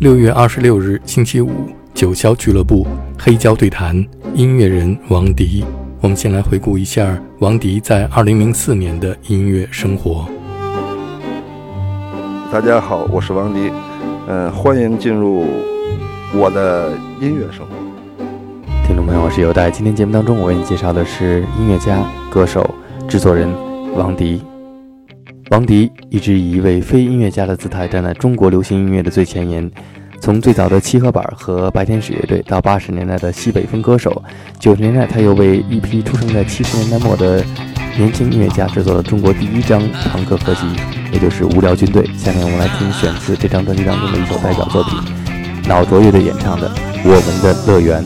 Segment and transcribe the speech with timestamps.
[0.00, 1.50] 六月二十六日星期五，
[1.92, 2.86] 九霄俱乐部
[3.18, 3.96] 黑胶对谈
[4.32, 5.64] 音乐人王迪。
[6.00, 10.28] 我们先来回顾一下王迪在二零零四年的音乐生活。
[12.52, 13.72] 大家好，我是王迪，
[14.28, 15.44] 嗯，欢迎进入
[16.32, 17.72] 我的音乐生活。
[18.86, 19.68] 听众朋友，我是尤代。
[19.68, 22.72] 今天节目当中，我为你介绍的是音乐家、歌手、
[23.08, 23.52] 制作人
[23.96, 24.40] 王迪。
[25.50, 29.70] 王迪一直以一位非音乐家的姿态站在中国流行音乐的最前沿，
[30.20, 34.22] 从最早的七合板和白天使乐队，到八十年代的西北风歌手，
[34.58, 37.42] 九十年代他又为一批出生在七十年代末的
[37.96, 39.80] 年轻音乐家制作了中国第一张
[40.12, 40.66] 朋克合集，
[41.12, 42.02] 也就是《无聊军队》。
[42.18, 44.98] 下面我们来听选自这张专辑当中的一首代表作品，
[45.66, 46.68] 脑浊乐队演唱的
[47.04, 48.04] 《我们的乐园》。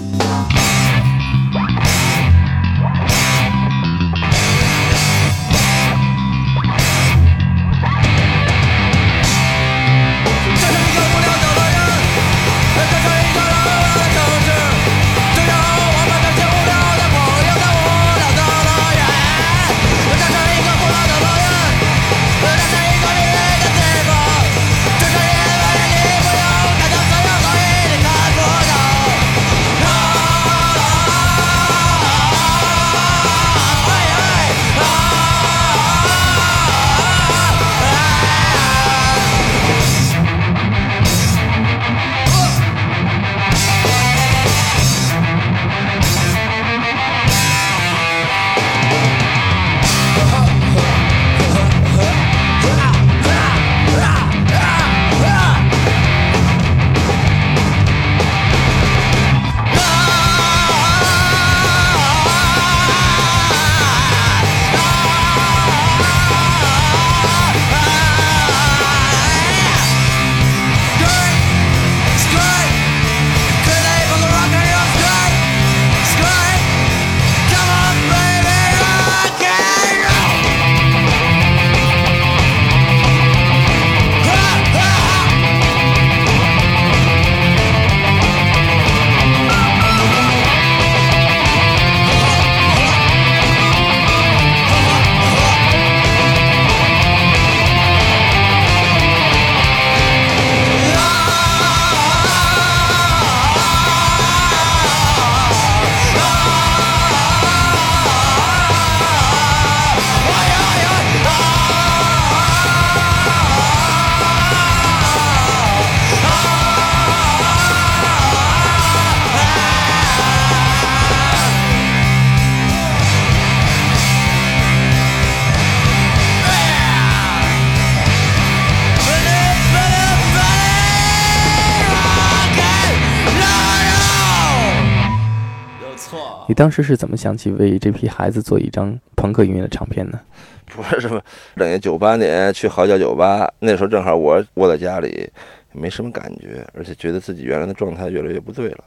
[136.53, 140.21] 你当时是怎么想起为这批孩子做一张朋克音乐的唱片呢？
[140.69, 141.19] 不是什么，
[141.57, 145.27] 等于九八年去嚎叫酒吧，那时候正好我窝在家里，
[145.73, 148.85] 没什么感觉，而且觉得自己原来的状态越来越不对了。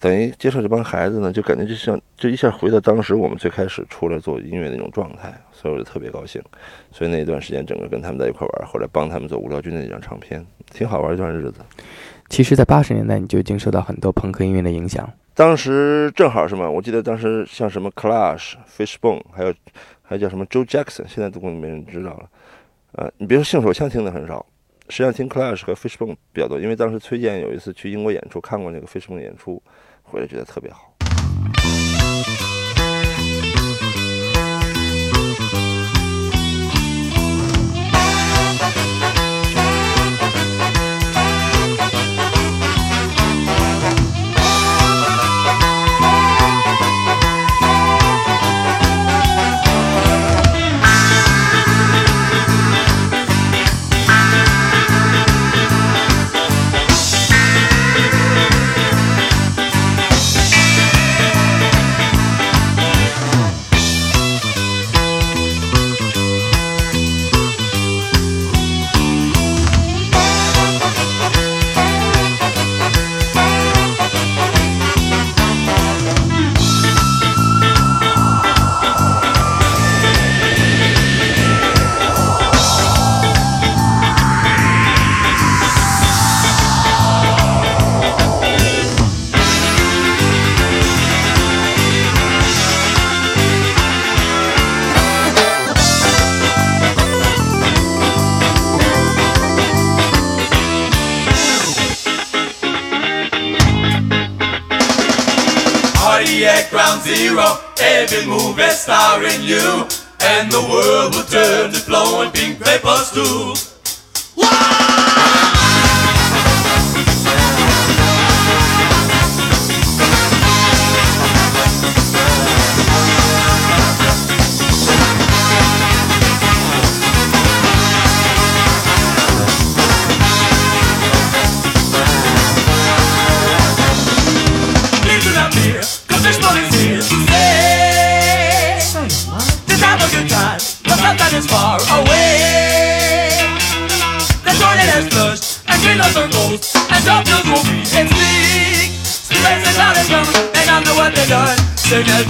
[0.00, 6.42] 等于接受这帮孩子呢，就感觉就像就一下回到当时我们最开始出来做音乐那种状态，所以我就特别高兴。
[6.90, 10.42] 所以那段时间整个跟他们在一块玩，后来帮他们做无聊军的那张唱片，
[10.72, 11.60] 挺好玩一段日子。
[12.28, 15.08] 其实，在八十年代你就已经受到很多朋克音乐的影响。
[15.34, 16.70] 当时正好什么？
[16.70, 19.54] 我记得当时像什么 Clash、Fishbone，还有
[20.02, 22.28] 还有叫什么 Joe Jackson，现在都没人知道了。
[22.92, 24.44] 呃，你别说性手枪听的很少，
[24.88, 29.62] 实际上听 Clash 和 Fishbone 比较多，因为当时崔健有一次去英国演出，看过那个 Fishbone 演出，
[30.02, 30.95] 回来觉得特别好。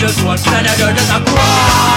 [0.07, 1.96] just wants Canada does a cry.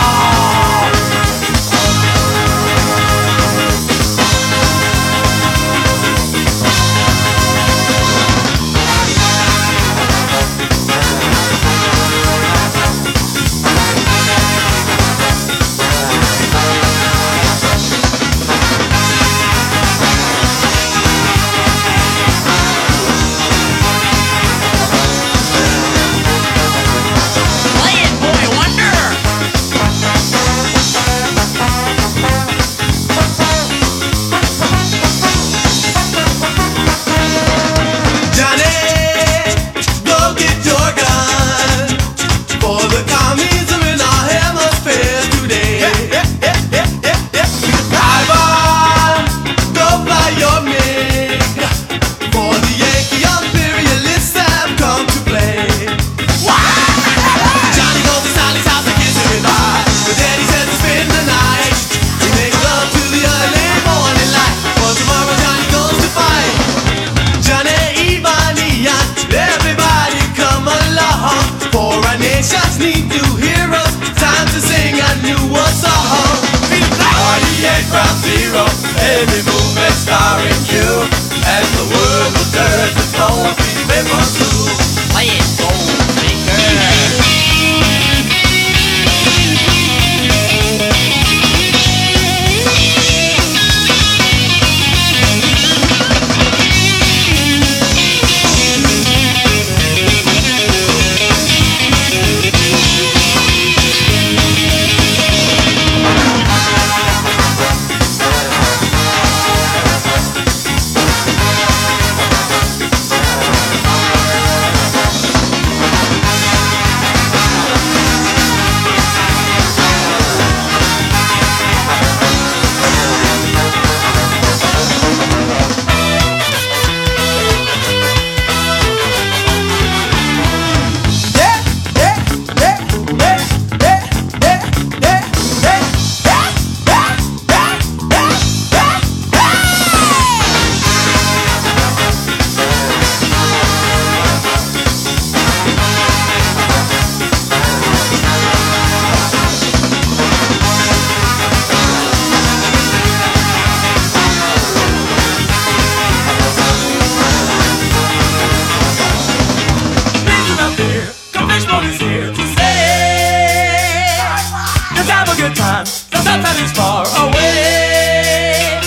[166.69, 168.79] is far away.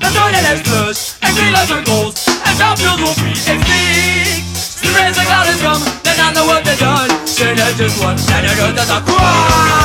[0.00, 2.14] The toilet has flush, and greenlands are cold,
[2.46, 3.66] and Southfield will be extinct.
[4.82, 7.10] The rains like cloud come, they not know what they've done.
[7.26, 9.80] Shane has just one, and the earth has a cry.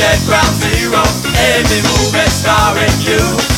[0.00, 1.02] at ground zero
[1.36, 3.49] Every move starring you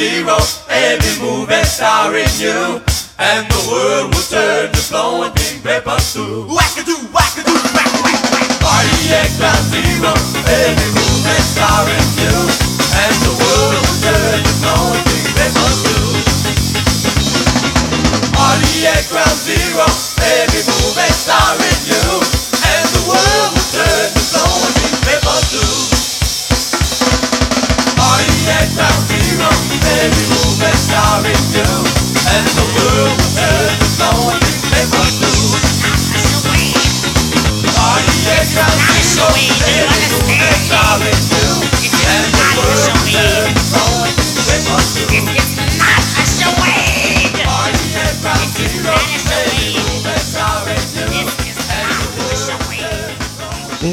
[0.00, 0.40] zero.
[0.72, 2.80] Every move is starring you.
[3.20, 6.48] And the world will turn to flowing pink paper through.
[6.48, 8.48] Wackadoo, wackadoo, wack, wack, wack.
[8.64, 10.12] Party at ground zero.
[10.48, 12.36] Every move is starring you.
[12.96, 16.16] And the world will turn to flowing pink paper through.
[18.32, 19.84] Party at ground zero.
[20.24, 21.79] Every move is starring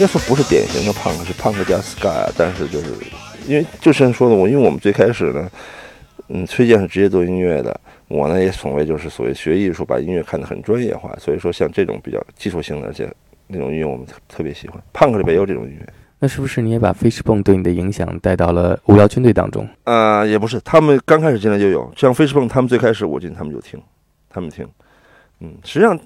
[0.07, 2.87] 说不是典型的 punk，是 punk 加 ska，但是就是
[3.45, 5.51] 因为就像说的，我因为我们最开始呢，
[6.29, 13.11] 嗯，崔健是直接做音乐的，我呢也从未就是所谓学艺术，把音乐看得很专业化，所以说像这种比较技术性的，而且
[13.47, 15.87] 那种音乐我们特特别喜欢，punk 里边也有这种音乐。
[16.19, 19.69] 那是不是你也把 Fishbone 对你的影响带到了无聊军队当中？
[19.83, 23.79] 呃，也不是，他们刚开始进来就有，像 Fishbone 他们最开始我进他们就听，
[24.27, 24.67] 他们听，
[25.41, 25.97] 嗯，实际上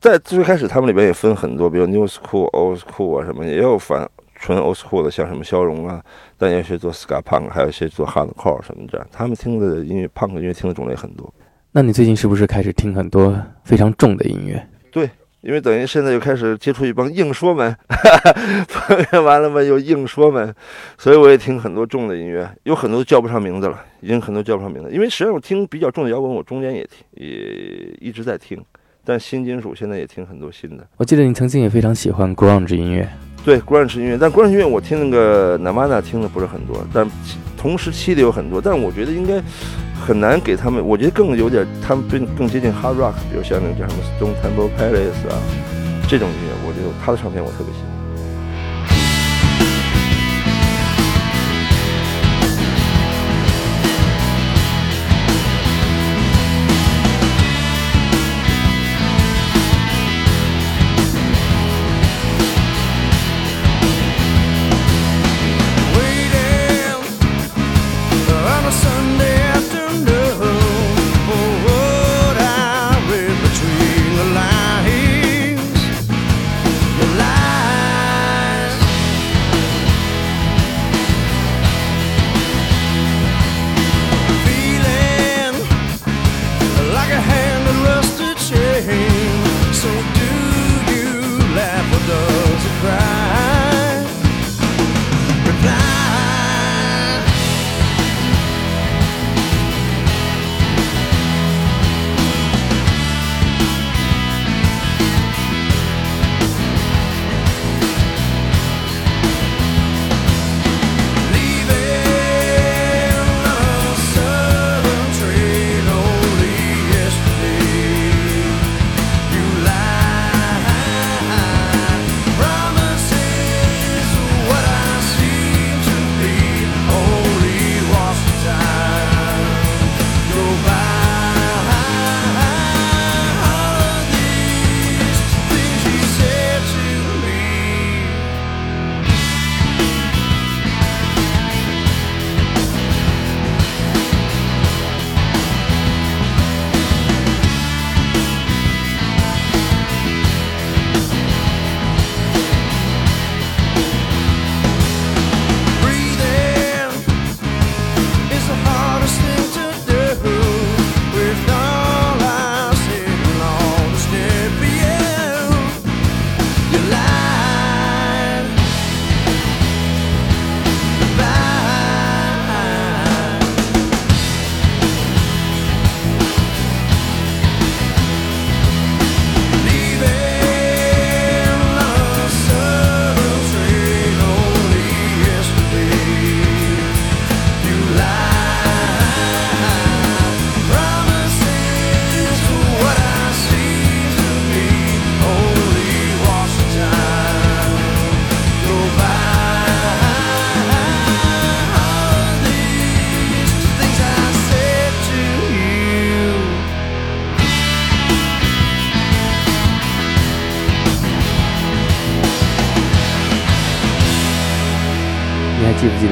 [0.00, 6.00] 在最开始他们里边也分很多，比如 New School、Old School 啊什么，也有反纯 Old School 的，像什么消融啊，
[6.36, 11.32] 但也有些做 Ska Punk，还有一些做 Hardcore 什么这样，他们听的音乐 Punk 音乐听的种类很多。
[11.72, 14.64] 那你最近是不是开始听很多非常重的音乐？
[14.90, 17.76] 对因为等于现在又开始接触一帮硬说们，
[18.68, 20.52] 朋友完了嘛又硬说们，
[20.96, 24.90] 所以我也听很多重的音乐，有很多叫不上名字了，已经很多叫不上名字。
[24.90, 28.60] 因为实际上我听比较重的摇滚，我中间也听，也一直在听，
[29.08, 30.86] 但新金属现在也听很多新的。
[30.98, 33.08] 我记得你曾经也非常喜欢 grunge 音乐，
[33.42, 37.08] 对 grunge 音乐，但 grunge 音乐我听那个 Namana 听的不是很多，但
[37.56, 39.40] 同时期的有很多，但我觉得应该
[39.98, 45.40] 很难给他们，我觉得更有点他们更更接近 hard rock，比如像那个叫什么 Stone Temple Pilots 啊
[46.06, 47.87] 这种音乐，我觉得他的唱片我特别喜欢。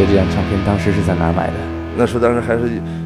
[0.04, 1.54] 这张唱片当时是在哪买的？
[1.96, 2.62] 那时候当时还是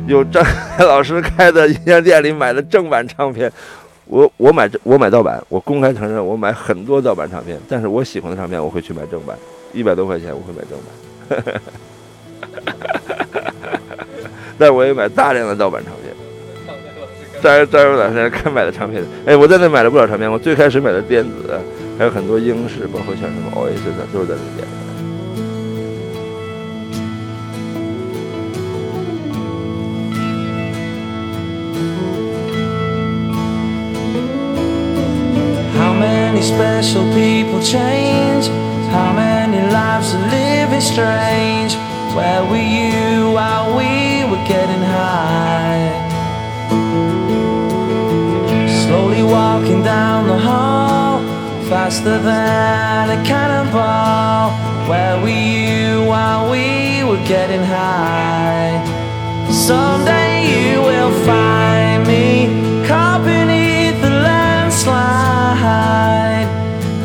[0.09, 3.53] 有张海 老师开的音像店里买的正版唱片。
[4.07, 9.37] 我我买我买盗版，我公开承认我买很多盗版唱片，但是我喜欢的唱片我会去买正版，
[9.73, 10.77] 一百多块钱我会买正
[11.29, 11.63] 版，
[14.59, 16.13] 但我也买大量的盗版唱片。
[17.41, 20.29] 张张友老师看买的唱片，哎，我在那买了不少唱片。
[20.29, 21.57] 我最开始买的电子，
[21.97, 24.67] 还有很多英式，包括像什么 Oasis，都是在那店
[37.61, 38.47] people change?
[38.91, 41.75] How many lives are living strange?
[42.15, 45.91] Where were you while we were getting high?
[48.85, 51.21] Slowly walking down the hall,
[51.69, 54.51] faster than a cannonball.
[54.89, 58.83] Where were you while we were getting high?
[59.51, 66.20] Someday you will find me caught beneath the landslide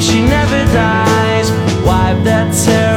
[0.00, 1.50] She never dies.
[1.84, 2.87] Wipe that tear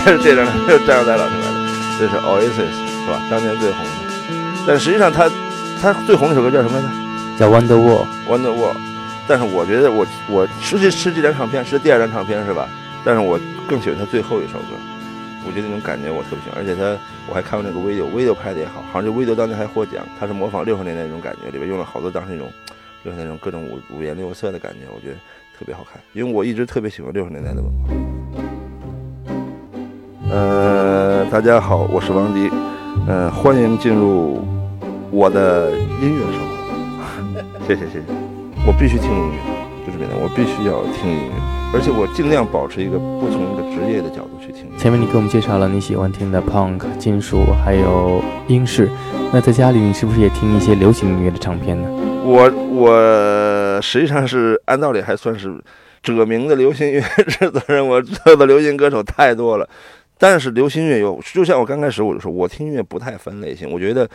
[0.04, 1.56] 这是这张这是张耀载老师来的，
[1.98, 3.20] 这是 Oasis 是吧？
[3.30, 3.90] 当年最红的，
[4.66, 5.30] 但实际上他
[5.80, 6.88] 他最红的首歌叫什么来着？
[7.38, 8.06] 叫 Wonder Wall。
[8.28, 8.74] Wonder Wall，
[9.28, 12.66] 但是我觉得我我是这是这张唱片是第二张唱片是吧？
[13.04, 14.74] 但是我更喜欢他最后一首歌，
[15.46, 16.96] 我觉得那种感觉我特别喜欢，而且他
[17.28, 22.50] 我还看过那个 video，video 拍的也好，好像这 video 当年还获奖，他是模仿六十年代那种感觉，里边用了好多当时那种
[23.04, 25.14] 六十年代那种各种五五颜六色的感觉，我觉得
[25.58, 28.19] 特别好看，因为我一直特别喜欢六十年代的文化。
[30.30, 32.48] 呃，大家好，我是王迪，
[33.08, 34.44] 呃，欢迎进入
[35.10, 37.66] 我的音乐生活。
[37.66, 38.04] 谢谢谢谢，
[38.64, 41.32] 我必须听音乐，就是这样，我必须要听音乐，
[41.74, 44.66] 而且我尽量保持一个不从一个职业的角度去听。
[44.78, 48.88] 前面你给我们介绍了你喜欢听的 punk、金属，还有英式。
[49.32, 51.88] 那在家里你是不是也听一些流行音乐的唱片呢？
[52.22, 55.60] 我我实际上是按道理还算是
[56.04, 59.68] 者名的流行音乐制作人，我做的流行歌手太多了。
[60.20, 64.06] 但是流行乐有，就像我刚开始我就说，我听音乐不太分类型，我觉得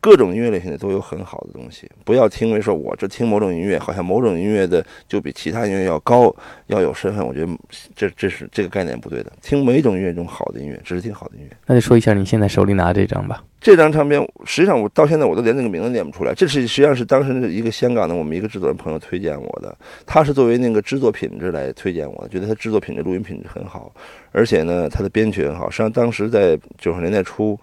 [0.00, 6.34] 各种音乐类型的都有很好的东西，不要听为说我这听某种音乐，好像某种音乐的就比其他音乐要高，
[6.66, 7.26] 要有身份。
[7.26, 7.52] 我觉得
[7.94, 11.56] 这这是这个概念不对的，听每种音乐中好的音乐，只是听好的音乐。
[11.66, 13.42] 那就说一下你现在手里拿这张吧。
[13.60, 16.32] 这张唱片，实际上我到现在我都连那个名字念不出来。
[16.32, 23.92] 这是实际上是当时一个香港的我们一个制作人朋友推荐我的，他是作为那个制作品质来推荐我，觉得他制作品质、录音品质很好，
[24.30, 25.68] 而且呢，他的编曲很好。
[25.68, 27.58] 实际上当时在九十年代初，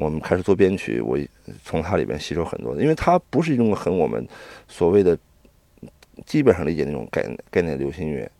[0.00, 1.18] 我们开始做编曲，我
[1.64, 4.26] 从他里边吸收很多，因为他不是一种很我们
[4.66, 5.16] 所谓的
[6.24, 8.30] 基本上理解那种概概念流行乐，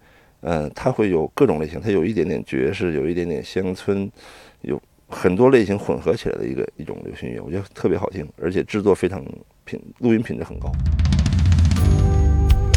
[0.40, 4.10] 嗯，它会有各种类型，它有一点点爵士，有一点点乡村，
[4.62, 4.80] 有。
[5.10, 9.24] 很多类型混合起来的一个一种流行乐，我觉得特别好听，而且制作非常
[9.64, 10.70] 品，录音品质很高。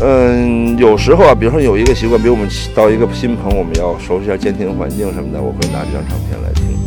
[0.01, 6.80] 嗯，有时候啊，比如说有一个习惯，比如我们到一个新棚，我们要熟悉一下监听环境什么的，我会拿这张唱片来听。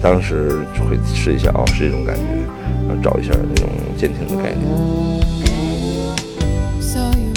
[0.00, 2.22] 当时会试一下，哦，是这种感觉，
[2.88, 4.62] 然后找一下那种监听的概念。
[6.80, 7.32] Saw your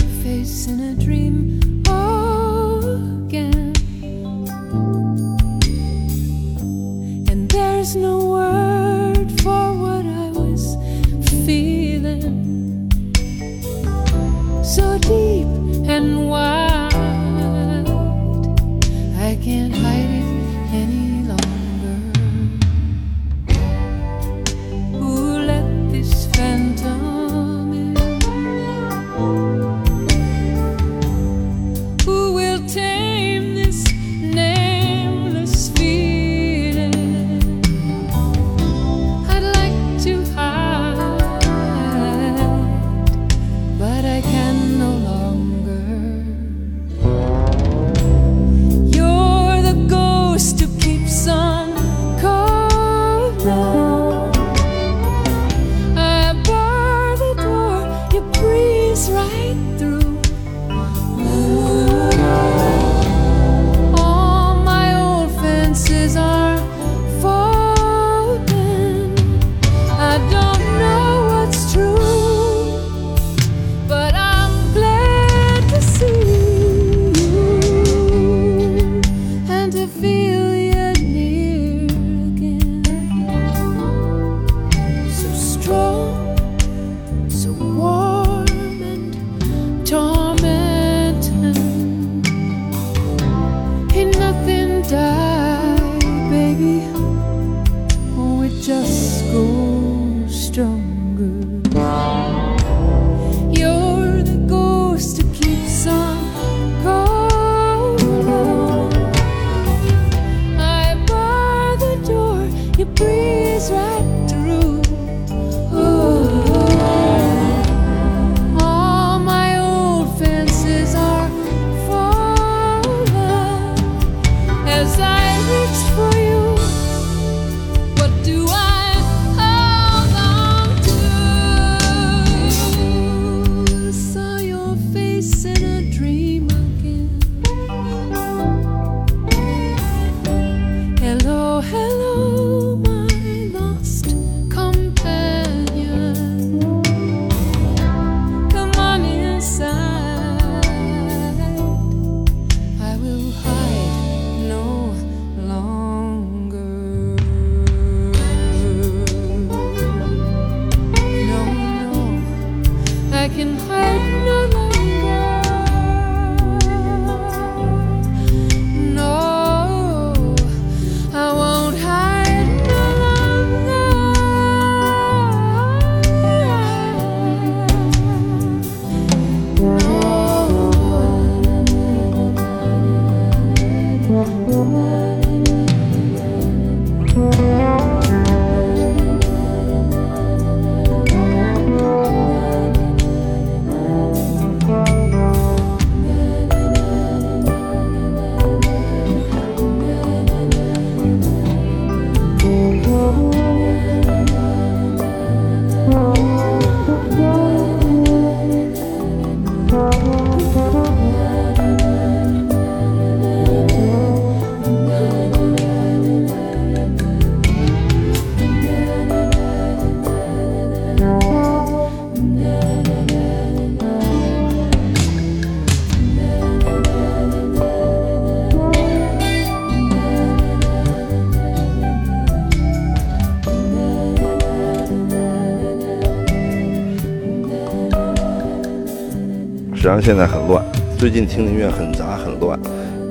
[240.02, 240.64] 现在很乱，
[240.98, 242.60] 最近听的音乐很杂很乱，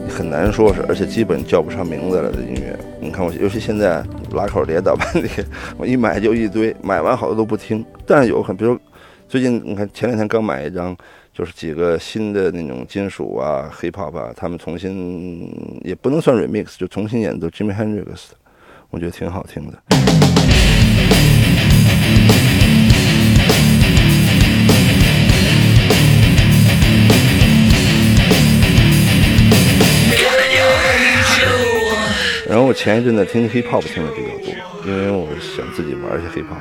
[0.09, 2.79] 很难说是，而且基本叫不上名字来的音乐。
[3.01, 5.45] 你看我，尤其现在拉口碟、盗版碟，
[5.77, 7.85] 我一买就一堆，买完好多都不听。
[8.07, 8.79] 但是有很，比如
[9.29, 10.97] 最近你看前两天刚买一张，
[11.33, 15.51] 就是几个新的那种金属啊、hip hop 啊，他们重新
[15.83, 18.37] 也不能算 remix，就重新演奏 Jimi Hendrix 的，
[18.91, 19.94] 我觉得挺好听的。
[32.85, 34.53] 前一阵子听 hip hop 听的比较多，
[34.85, 36.61] 因为我想自己玩一些 hip hop。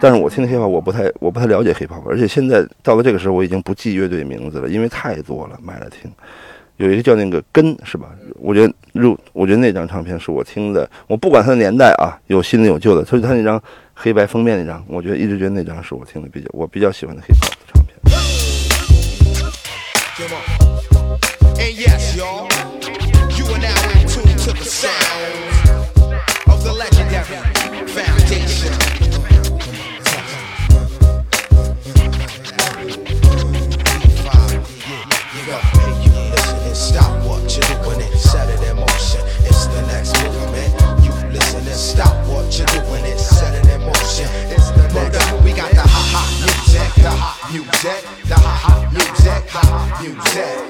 [0.00, 6.10] 但是我听的 hip hop 我不太我不太了解 hip hop，而且现在到了这个时候我已经不记乐队名字了，因为太多了，买了听。
[6.78, 8.06] 有一个叫那个根是吧？
[8.36, 13.62] 我觉得入我觉得那张唱片是我听的，我不管它的年代啊，有新的有旧的，所以他那张
[13.92, 17.92] 黑白封面那张，我觉得一直觉得那张是我听的比较我比较喜欢的 hip hop 的唱片。
[42.52, 44.28] What you're doing and set it in motion.
[44.50, 45.32] It's the next.
[45.42, 50.61] We got the ha ha music, the hot music, the ha ha music, hot music,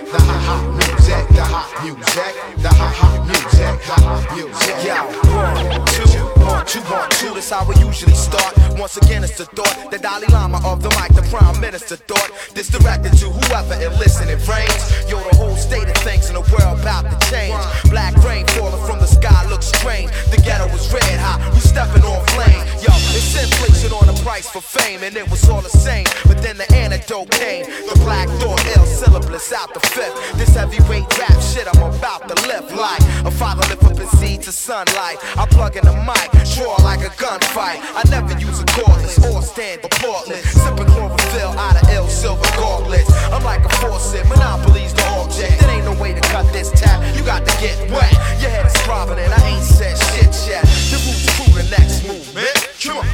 [8.92, 12.28] Once again, it's the thought, the Dalai Lama of the mic, the Prime Minister thought.
[12.52, 14.84] This directed to whoever it listening frames.
[15.08, 17.56] Yo, the whole state of things in the world about to change.
[17.88, 20.12] Black rain falling from the sky looks strange.
[20.28, 22.60] The ghetto was red hot, we stepping on flame.
[22.84, 26.04] Yo, it's inflation on the price for fame, and it was all the same.
[26.28, 27.64] But then the antidote came.
[27.64, 30.36] The black thought, ill syllabus out the fifth.
[30.36, 34.42] This heavyweight rap shit I'm about to lift like a father lift up his seed
[34.42, 35.16] to sunlight.
[35.40, 37.80] I plug in the mic, draw like a gunfight.
[37.96, 40.44] I never use a cordless or stand portless.
[40.44, 43.10] Sipping chlorophyll out of ill silver gauntlets.
[43.32, 45.60] I'm like a faucet, monopolies the object.
[45.60, 47.00] There ain't no way to cut this tap.
[47.16, 48.12] You got to get wet.
[48.40, 50.64] Your head is throbbing and I ain't said shit yet.
[50.90, 52.56] The roots crew the next movement.
[52.82, 53.06] Come on.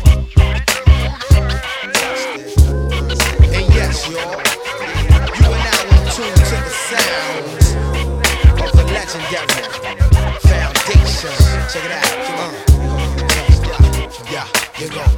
[3.52, 4.40] And yes, y'all,
[5.36, 7.66] you are now in to the sounds
[8.62, 9.64] of the legendary
[10.48, 11.36] foundation.
[11.68, 12.04] Check it out.
[12.38, 12.68] Uh.
[14.30, 14.46] Yeah,
[14.78, 15.17] you gon'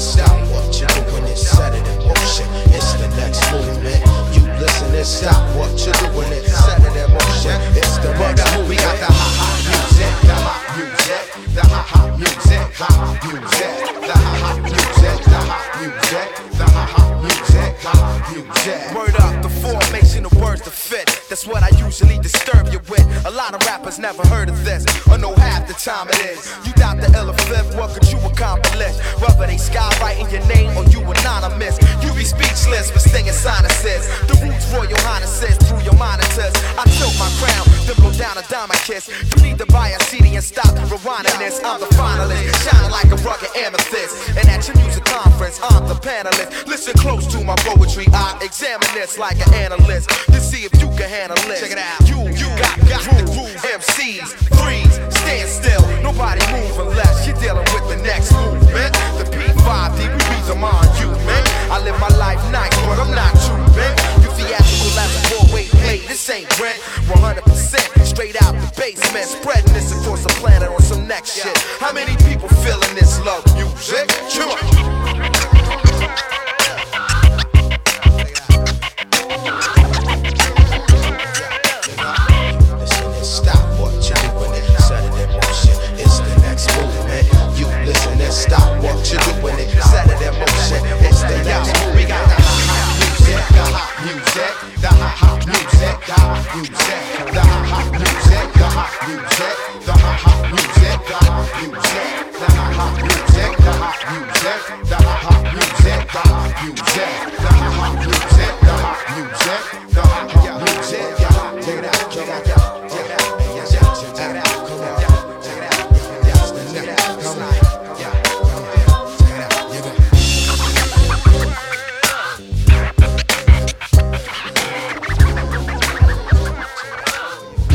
[0.00, 2.48] stop what you're doing and set it in motion.
[2.72, 4.00] It's the next movement.
[4.32, 7.60] You listen and stop what you're doing and set it in motion.
[7.76, 8.68] It's the next movement.
[8.68, 13.76] We got the ha ha music, the hot music, the ha ha music, hot music,
[14.00, 18.80] the ha ha music, the hot music, the ha ha music, hot music.
[18.96, 21.06] Word up, the formation of words to fit.
[21.28, 23.06] That's what I usually disturb you with.
[23.24, 26.50] A lot of rappers never heard of this, or know half the time it is.
[26.66, 28.98] You doubt the ill fifth, what could you accomplish?
[29.22, 34.08] Whether they skywriting your name or you anonymous, you be speechless with stinging sinuses.
[34.26, 36.54] The roots royal highnesses through your monitors.
[36.74, 39.06] I tilt my crown, then blow down a diamond kiss.
[39.08, 41.62] You need to buy a CD and stop rewinding this.
[41.62, 44.36] I'm the finalist, shine like a rugged amethyst.
[44.36, 46.66] And at your music conference, I'm the panelist.
[46.66, 50.88] Listen close to my poetry, I examine this like an analyst to see if you
[50.96, 51.60] can handle it.
[51.60, 52.00] Check it out.
[52.08, 53.56] You, you got, got the groove.
[53.60, 55.82] MCs, freeze, stand still.
[56.02, 58.29] Nobody move unless you're dealing with the next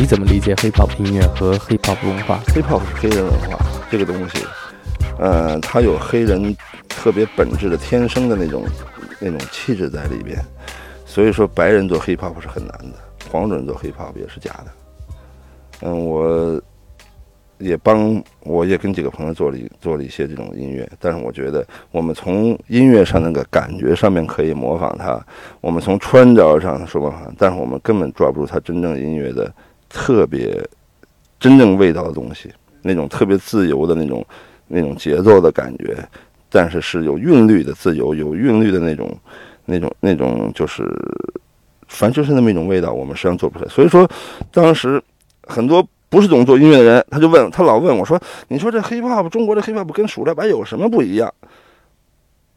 [0.06, 3.58] 你怎么理解 hip hop 音乐和 hip hop 文化？hiphop 是黑人文化
[3.90, 4.46] 这个东西，
[5.18, 6.56] 呃，它有黑人
[6.88, 8.64] 特别本质的天生的那种
[9.20, 10.38] 那种气质在里边，
[11.08, 13.00] 所以说白人做 hiphop 是很难的，
[13.32, 14.66] 黄种人做 hiphop 也是假的。
[15.82, 16.62] 嗯，我
[17.58, 25.20] 也帮我也跟几个朋友做了做了一些这种音乐，但是我觉得我们从音乐上那个感觉上面可以模仿它，
[25.62, 29.52] 我们从穿着上说模仿，但是我们根本抓不住它真正音乐的
[29.96, 30.62] 特别
[31.40, 34.26] 真正味道的东西，那种特别自由的那种
[34.68, 35.98] 那种节奏的感觉，
[36.50, 39.18] 但是是有韵律的自由，有韵律的那种
[39.64, 40.84] 那种那种就是，
[41.88, 43.72] 反正就是那么一种味道，我们实际上做不出来。
[43.72, 44.06] 所以说，
[44.52, 45.02] 当时
[45.44, 51.34] 很多不是懂做音乐的人，他就问他老问我说：“你说这 hiphop 中国的 hiphop 跟数来白有什么不一样？”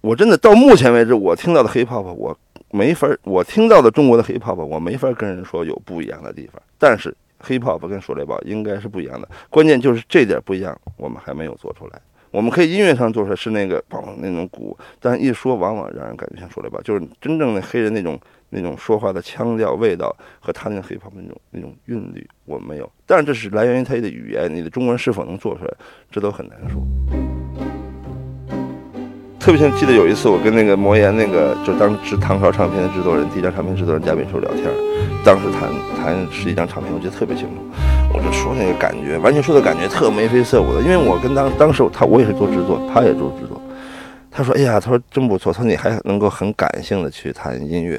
[0.03, 2.37] 我真的到目前为止，我听到的 hiphop 我
[2.70, 12.01] 没法，我听到的中国的 hiphop 我没法跟人说有不一样的地方，但是 hiphop 跟说雷吧应该是不一样的，关键就是这点不一样，我们还没有做出来。
[12.31, 18.20] 我们可以音乐上做出来是那个梆那种鼓，但一说往往让人感觉像说雷吧，就是真正的黑人那种
[18.51, 22.92] 那种说话的腔调味道和他那个 hiphop 那种那种韵律，我们没有。
[23.07, 25.72] 但是这是来源于他的语言，你的中文是否能做出来，
[26.11, 27.28] 这都很难说。
[29.48, 34.64] 特别像记得有一次，我跟那个魔岩那个就当时唐朝唱片的制作人，第一张唱片制作人贾炳树聊天，
[35.24, 37.54] 当时谈谈十一张唱片，我记得特别清楚。
[38.12, 43.58] 我就说那个感觉，完全说的感觉特眉飞色舞的，因为我跟当当时他我也是做制作，他也做制作。
[44.30, 47.96] 他说：“哎呀，他说真不错，他说你还能够很感性的去谈音乐。”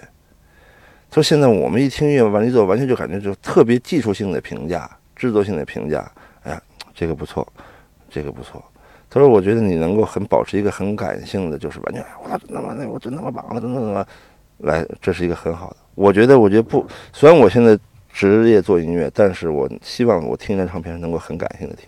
[1.10, 6.08] 他说：“现在我们一听音乐完了之后，完全就感觉就特别技术性的评价、制作性的评价。
[6.44, 6.62] 哎呀，
[6.94, 7.48] 这个不错，
[8.08, 8.64] 这个不错。”
[9.10, 14.06] 他说：“我觉得你能够很保持一个很感性的，就是完全我，真他妈那我真他妈忙了，真他妈
[14.60, 15.78] 来，这是一个很好的。
[15.96, 17.78] 我觉得，我觉得不，虽然我现在
[18.14, 21.88] 职业做音乐，但是我希望我听一张唱片能够很感性的听。